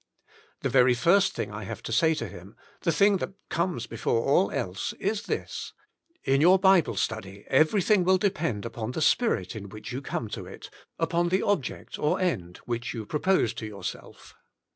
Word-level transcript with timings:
The 0.61 0.69
very 0.69 0.95
first 0.95 1.33
thing 1.33 1.51
I 1.51 1.63
have 1.63 1.83
to. 1.83 1.91
say 1.91 2.15
to 2.15 2.27
him, 2.27 2.55
the 2.81 2.91
thing 2.91 3.17
that 3.17 3.33
comes 3.49 3.85
before 3.85 4.25
all 4.25 4.49
else, 4.49 4.93
is 4.93 5.27
this:— 5.27 5.73
In 6.33 6.41
your 6.41 6.57
Bible 6.57 6.95
study 6.95 7.43
everything 7.49 8.03
will 8.03 8.17
depend 8.17 8.65
upon 8.65 8.93
the 8.93 9.01
spirit 9.03 9.55
in 9.55 9.69
which 9.69 9.91
you 9.91 10.01
come 10.01 10.27
to 10.29 10.47
it, 10.47 10.71
upon 10.97 11.29
the 11.29 11.43
Object 11.43 11.99
or 11.99 12.19
End 12.19 12.61
you 12.65 13.05
propose 13.05 13.53
to 13.53 13.67
yourself. 13.67 14.33